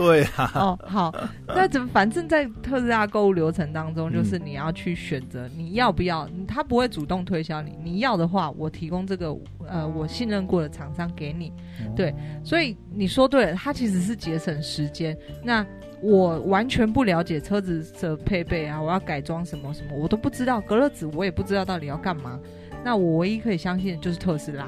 [0.00, 1.14] 对啊，哦好，
[1.46, 9.36] 那怎么反正在特斯拉购物流程当中，就是你要去选择你要不要，他不会主动推销你，你要的话，我提供这个
[9.68, 11.52] 呃我信任过的厂商给你，
[11.94, 15.16] 对，所以你说对了，它其实是节省时间。
[15.44, 15.64] 那
[16.02, 22.40] 我完全不了解车子的配备啊，我要改装什么什么，我都不知道，隔热纸我也不知道到底要干嘛。
[22.82, 24.66] 那我唯一可以相信的就是特斯拉，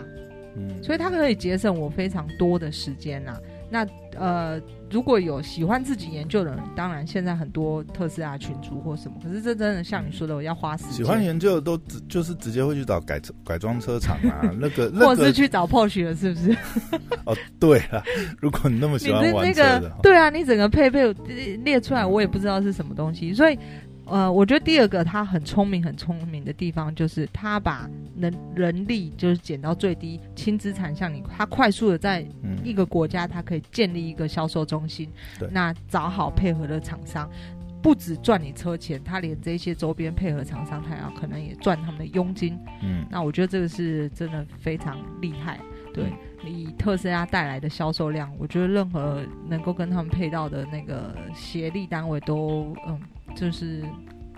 [0.57, 3.40] 嗯，所以它可以节省我非常多的时间啊。
[3.71, 3.87] 那
[4.18, 4.61] 呃，
[4.92, 10.92] 如果有喜欢自己研究的人，当然现在很多特斯拉群主或什么，可是这真的像你说的，我要花时间。
[10.92, 16.57] 喜欢研究的都直就是直接会去找改车改装车厂啊， 那个，那个、或者是去找 Porsche 了，是不是？
[17.24, 18.02] 哦，对啊，
[18.38, 21.11] 如果你那么喜欢玩车的，那个，对啊，你整个配备
[21.64, 23.59] 列出来，我也不知道是什么东西，所以。
[24.12, 32.22] 呃，我觉得第二个他很聪明、很聪明的地方，就是他把能人力就是减到最低，轻资产像你，他快速的在
[32.62, 35.09] 一个国家，他可以建立一个销售中心，
[35.40, 37.27] 嗯、那找好配合的厂商，
[37.81, 42.59] 不止赚你车钱，他连这些周边配合厂商，他要可能也赚他们的佣金。
[42.83, 45.59] 嗯，那我觉得这个是真的非常厉害。
[45.94, 46.12] 对，
[46.44, 53.00] 以特斯拉带来的销售量，我觉得任何能够跟他们配到的那个协力单位都嗯。
[53.35, 53.83] 就是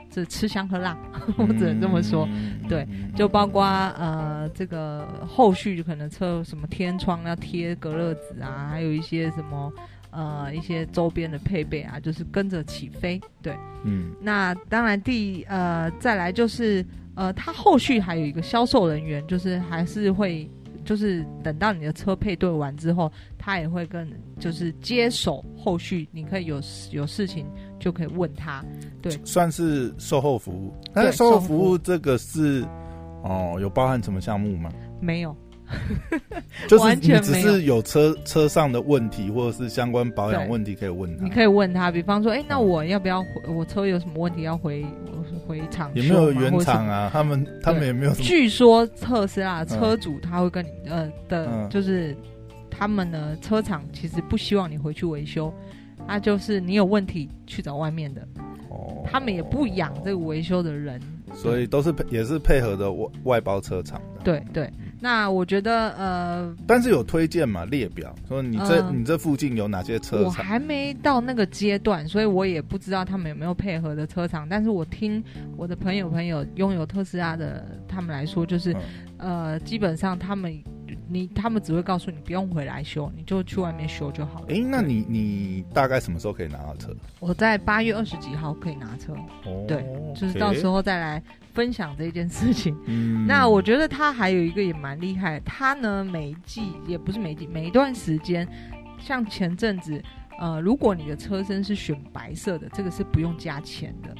[0.08, 0.96] 这吃香喝辣，
[1.36, 2.28] 我只能这么说。
[2.30, 2.86] 嗯、对，
[3.16, 9.72] 就包括呃，这个后续可能车什么天窗要贴隔热纸啊，还有一些什么
[10.12, 13.20] 呃一些周边的配备啊，就是跟着起飞。
[13.42, 16.86] 对，嗯，那当然第呃再来就是
[17.16, 20.48] 呃，他后续还有一个销售人员，就是还是会。
[20.84, 27.46] 就是等到你的车配对完之后，他也会跟就是接手后续，你可以有有事情
[27.80, 28.64] 就可以问他，
[29.02, 30.72] 对，算是售后服务。
[30.94, 32.64] 那售后服务这个是
[33.22, 34.70] 哦，有包含什么项目吗？
[35.00, 35.34] 没有。
[36.68, 41.24] 就是你只是有车车上的问题，或者是相关保养问题，可以问他。
[41.24, 43.28] 你可以问他，比方说，哎、欸，那我要不要回？
[43.48, 44.84] 我车有什么问题要回
[45.46, 45.90] 回厂？
[45.94, 47.10] 有没有原厂啊？
[47.12, 48.12] 他们他们也没有。
[48.14, 52.16] 据说特斯拉车主他会跟你呃的，就是
[52.70, 55.52] 他们的车厂其实不希望你回去维修，
[56.06, 58.26] 那就是你有问题去找外面的。
[58.70, 61.00] 哦，他们也不养这个维修的人，
[61.34, 64.22] 所以都是也是配合的外外包车厂的。
[64.24, 64.70] 对对。
[65.04, 67.66] 那我觉得呃，但是有推荐嘛？
[67.66, 70.24] 列表说你这、呃、你这附近有哪些车厂？
[70.24, 74.48] 我还没到那个阶段，所以我也不知道他们有没有配合的车厂。
[74.48, 75.22] 但是我听
[75.58, 78.72] 我的朋友朋友拥有特斯拉的他们来说，就是、
[79.18, 80.58] 嗯、呃，基本上他们。
[81.14, 84.46] 你他们只会告诉你不用回来修，你就去外面修就好了。
[84.48, 86.92] 哎、欸，那你你大概什么时候可以拿到车？
[87.20, 89.14] 我在八月二十几号可以拿车。
[89.44, 91.22] 哦，对，就是到时候再来
[91.52, 92.76] 分享这件事情。
[92.86, 98.48] 嗯，那我觉得他还有一个也蛮厉害，他呢每一季也不是每一季，每一段时间，
[98.98, 100.02] 像前阵子，
[100.40, 104.12] 呃，如果你的车身是选白色的，这个是不用加钱的。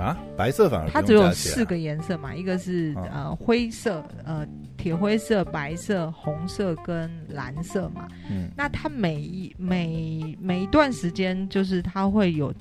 [0.00, 8.08] 啊，白色反而它只有四个颜色嘛，一个是呃灰色，呃铁灰色、白色、红色跟蓝色嘛。
[8.30, 12.52] 嗯，那它每一每每一段时间，就是它会有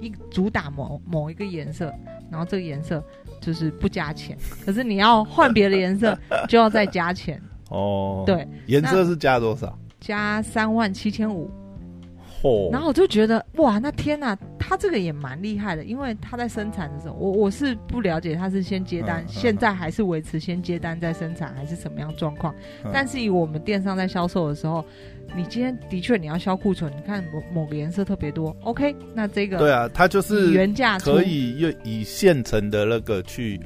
[0.00, 1.92] 一主打某某一个颜色，
[2.30, 3.02] 然后这个颜色
[3.40, 6.16] 就是不加钱，可是你要换别的颜色
[6.48, 7.42] 就要再加钱。
[7.70, 9.76] 哦，对，颜色是加多少？
[10.00, 11.50] 加三万七千五。
[12.70, 22.54] 然后我就觉得哇，那天呐，他这个也蛮厉害的，因为他在生产的时候，我我是不了解他是先接单，嗯、现在还是维持先接单再生产，还是什么样状况？
[22.84, 24.84] 嗯、但是以我们电商在销售的时候，
[25.34, 33.58] 你今天的确你要销库存，你看某某个颜色特别多，OK，那这个对啊，它就是原价可以又以现成的那个去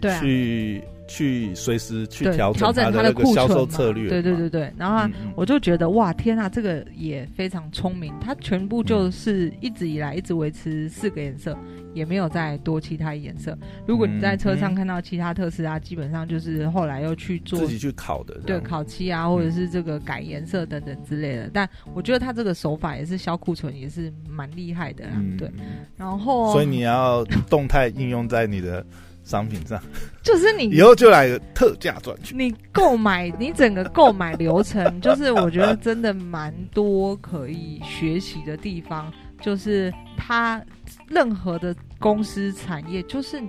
[0.00, 0.82] 对、啊、去。
[1.10, 4.72] 去随时去调整它的销售策略，对对对对。
[4.76, 8.14] 然后我就觉得、嗯、哇，天啊，这个也非常聪明。
[8.20, 11.58] 它全部就是一直以来一直维持四个颜色，
[11.94, 13.58] 也没有再多其他颜色。
[13.88, 21.46] 如果你在车上看到其他特斯拉，基本上就是后来又去做自己去烤的，对，烤漆啊，或者是这个改颜色等等之类的。
[21.46, 25.04] 嗯、但我觉得它这个手法也是销库存，也是蛮厉害的
[25.36, 25.50] 对，
[25.96, 28.86] 然后所以你要动态应用在你的。
[29.22, 29.80] 商品上，
[30.22, 32.34] 就是你以后就来个特价专区。
[32.36, 39.12] 你购买，你整个购买流程， 就是我觉得真的蛮多可以学习的地方。
[39.40, 40.62] 就是它
[41.08, 43.40] 任何的公司产业，就是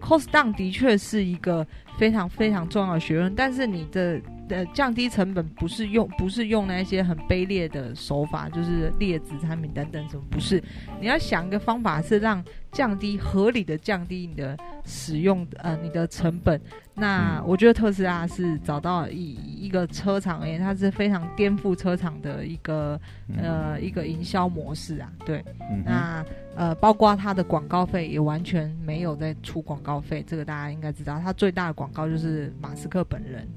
[0.00, 1.66] cost down 的确是一个
[1.98, 4.20] 非常非常重要的学问，但是你的。
[4.50, 10.62] 呃，降低成本不是用不是用那些很卑劣的手法，就是劣质产品等等什么，不是。
[11.00, 16.60] 你要想一个方法，是让降低合理的降低你的使用呃你的成本。
[16.94, 23.00] 那我觉得特斯拉是找到一一个车厂而言，它是非常颠覆车厂的一个
[23.38, 25.10] 呃一个营销模式啊。
[25.24, 25.42] 对，
[25.84, 26.24] 那
[26.56, 31.18] 呃包括它的广告费也完全没有在出广告费，这个大家应该知道。
[31.18, 33.48] 它最大的广告就是马斯克本人。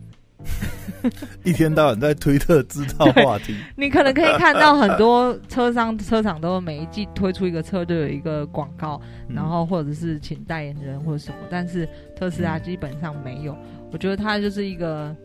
[1.43, 13.57] 一天到晚在推特制造话题，你可能可以看到很多车商、车厂都每一季推出一个车都有一个广告，然后或者是请代言人或者什么，但是特斯拉基本上没有。
[13.91, 15.15] 我觉得它就是一个。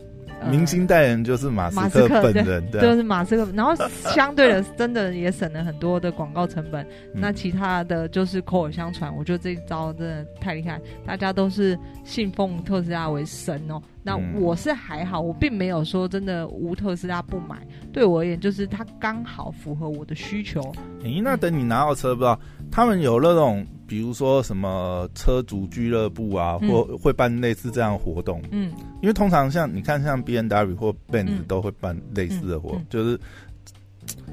[0.49, 3.49] 明星代言就是马斯克本人，对，就是马斯克。
[3.55, 6.85] 然后相对的，真的也省了很多的广告成本。
[7.13, 13.81] 那其他的就是口耳相传，我觉得这一招真的太厉害，大家都是信奉特斯拉为神哦。
[14.03, 17.57] 那我是还好，我并没有说真的无特斯拉不买。
[17.91, 20.61] 对我而言，就是它刚好符合我的需求。
[21.03, 22.39] 诶，那等你拿到车，不知道
[22.71, 23.65] 他们有那种。
[23.89, 28.39] 比如说什么车主俱乐部啊，嗯、或会办类似这样的活动。
[28.51, 28.71] 嗯，
[29.01, 33.19] 因为通常像你看，像 B N W 或 Benz 都会办类似的活就是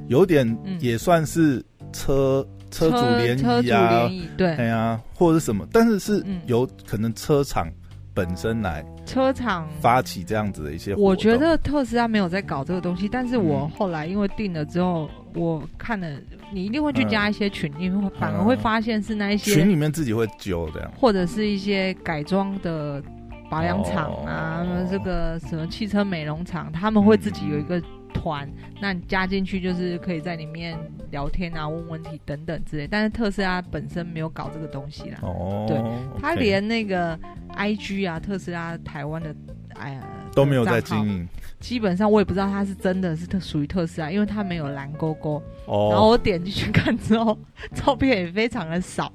[0.09, 0.47] 有点
[0.79, 7.67] 也算是车、嗯、车主联谊啊，对，哎呀，或者什么，但是是有可能车厂
[8.13, 9.67] 本身来车厂。
[9.81, 11.05] 发起这样子的一些活动。
[11.07, 15.09] 我觉得特斯拉没有在搞这个东西，但是我后来因为定了之后。
[15.37, 16.09] 我看了，
[16.53, 23.03] 你一定会去加一些群，你会、嗯、反而会发现是那一些群里面自己会揪这样，或者是一些改装的
[23.51, 27.91] 保养厂啊，哦、这个什么汽车美容厂，他们会自己有一个团
[28.27, 28.49] 团，
[28.81, 30.77] 那你加进去就是可以在里面
[31.11, 32.87] 聊天啊、问问题等等之类。
[32.87, 35.19] 但是特斯拉本身没有搞这个东西啦。
[35.23, 35.79] 哦，对，
[36.21, 37.17] 他连那个
[37.55, 39.35] IG 啊，特斯拉台湾的
[39.75, 40.01] 哎呀
[40.37, 41.29] 都没有在经营。
[41.59, 45.43] 基本上我也不知道他是真的是特属于特斯拉，因为他没有蓝勾勾。
[45.65, 45.89] 哦。
[45.91, 47.37] 然后我点进去看之后，
[47.75, 49.11] 照片也非常的少。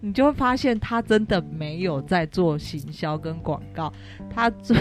[0.00, 3.90] 你就会发现他真的没有在做行销跟广告，
[4.28, 4.76] 他做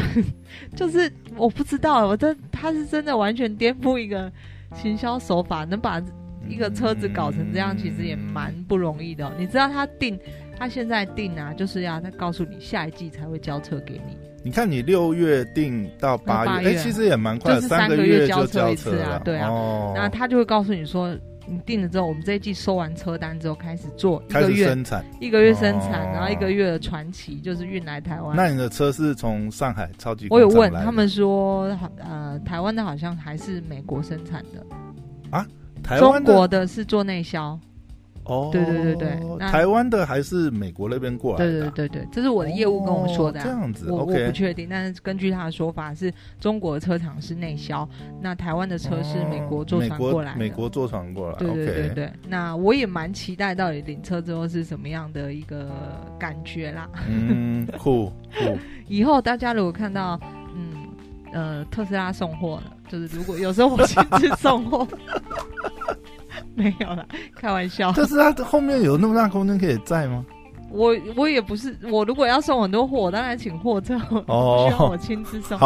[0.76, 4.30] 就是我不知道，我真他是真的完全颠覆一个
[4.76, 6.02] 行销手法，能把
[6.50, 9.32] 一个车子搞成这样，其实也蛮不容易的哦。
[9.38, 10.20] 你知道他定，
[10.58, 14.18] 他现在定啊，就是要他告诉你下一季才会交车给你。
[14.44, 19.50] 你看你六月定到八月，哎、欸，其实也蛮快，就是三个月交车一次啊，对啊。
[19.50, 21.18] 哦、那他就会告诉你说。
[21.46, 28.34] 你定了之后，我们这一季收完车单之后开始做一个月生产，一个月生产，然后一个月的传奇就是运来台湾。
[28.34, 30.28] 那你的车是从上海超级？
[30.30, 31.64] 我有问他们说，
[31.98, 34.66] 呃，台湾的好像还是美国生产的
[35.32, 35.46] 啊？
[35.84, 37.60] 台湾中国的是做内销。
[38.26, 41.52] 哦，对对对对，台湾的还是美国那边过来的？
[41.52, 43.40] 对对对对，这是我的业务跟我说的。
[43.42, 47.88] 这样子，我我不确定，但是根据他的说法，是中国的车厂是内销，
[48.22, 51.38] 那台湾的车是美国坐船过来，美国坐船过来。
[51.38, 55.70] 对对对对，那我也蛮期待到底领车之后是什么样的一个
[56.18, 56.90] 感觉啦。
[57.10, 58.58] 嗯， 酷酷。
[58.88, 60.20] 以后大家如果看到，
[60.56, 60.88] 嗯
[61.34, 64.88] 呃，特斯拉送货了，就是如果有时候我亲自送货。
[66.64, 67.06] 没有啦，
[67.36, 67.92] 开玩笑。
[67.96, 70.26] 但是它后面有那么大空间可以载吗？
[70.70, 73.96] 我我也不是，我如果要送很多货，当然请货车，
[74.28, 75.60] 哦、需要我亲自送。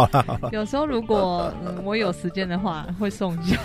[0.52, 3.58] 有时候如果嗯我有时间的话，会送一下。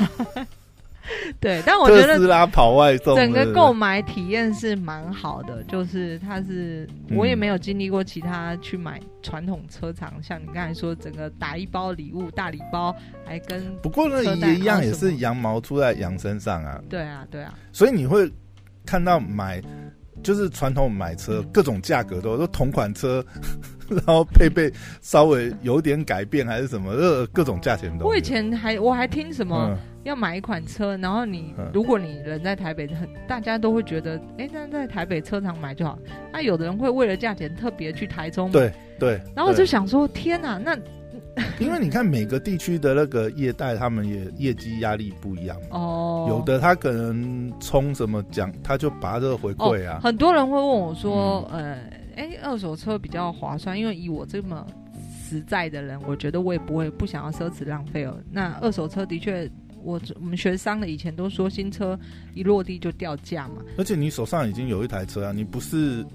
[1.41, 5.63] 对，但我觉得特斯拉跑外送，整个购买体验是蛮好的。
[5.65, 12.95] 就是它是，我也没有经历过其他去买传统车厂，嗯、像你刚才说，整个打一包礼物大礼包，
[13.25, 16.81] 还跟不过呢也一样，也是羊毛出在羊身上啊。
[16.89, 17.53] 对啊，对啊。
[17.73, 18.31] 所以你会
[18.87, 19.61] 看到买
[20.23, 23.25] 就是传统买车各种价格都都同款车，
[23.95, 28.07] 然后配备稍微有点改变还是什么，各各种价钱都。
[28.07, 29.69] 我以前还我还听什么。
[29.71, 35.97] 嗯要买一款车，然后你如果你人在台北，很大家都会觉得，哎，那在台北车厂买就好。
[36.33, 38.53] 那有的人会为了价钱特别去台中买。
[38.53, 39.21] 对对。
[39.37, 40.77] 然后我就想说，天哪，那
[41.61, 46.27] 因为你看每个地区的那个业代，他们也业绩压力不一样哦。
[46.29, 50.01] 有的他可能冲什么奖，他就拔这个回馈啊。
[50.03, 51.79] 很多人会问我说，呃，
[52.17, 54.67] 哎，二手车比较划算，因为以我这么
[55.29, 58.17] 实在的人，我觉得我也不会不想要奢侈浪费哦。
[58.31, 59.51] 那二手车的确。
[59.85, 61.99] 我我们学商的以前都说新车
[62.35, 66.07] 一落地就掉价嘛，而且你手上已经有一台车啊，你不是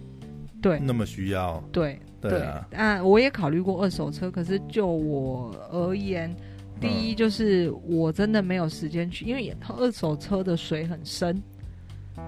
[0.61, 6.33] 对那么需要对对啊，啊，我也考虑过二手车，可是就我而言，
[6.79, 11.43] 第一就是我真的没有时间去，因为二手车的水很深，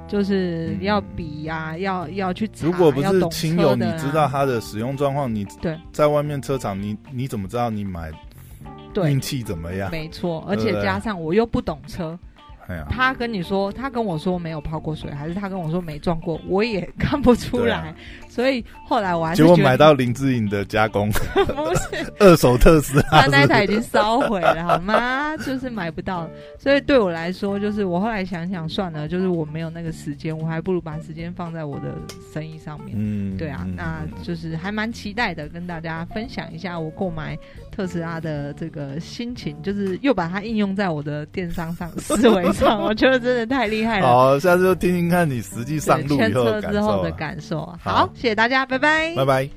[0.08, 8.12] 就是要比呀、要要去查，如果不是亲友，你知道他的使用状况，你对在外面车厂，你你怎么知道你买？
[9.06, 9.90] 运气怎么样？
[9.92, 12.18] 没错，而且加上我又不懂车。
[12.90, 17.96] 他跟你说，他跟我说没有泡过水，还是他跟我说没撞过，我也看不出来。
[18.30, 25.36] 啊、所以后来我还是结果买到林志颖的加工，不是二手特斯拉， 他那台已经烧毁了，好吗？
[25.46, 26.30] 就是买不到。
[26.58, 31.96] 所以对我来说，就是我后来想想算了，就是我没有那个时间，我还不如把时间放在我的
[32.34, 32.96] 生意上面。
[32.98, 37.38] 嗯，对啊，那就是还蛮期待的，跟大家分享一下我购买
[37.72, 42.82] 特斯拉的这个心情，就是又把它应用在我的电商上思维上。
[42.84, 44.08] 我觉得真的太厉害了。
[44.08, 47.66] 好，下次就听听看你实际上路以后牵车之后的感受。
[47.82, 49.50] 好，谢谢大家，拜拜，拜拜。